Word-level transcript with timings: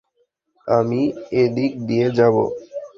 আমি 0.67 1.01
এদিক 1.41 1.71
দিয়ে 1.87 2.07
যাবো। 2.17 2.43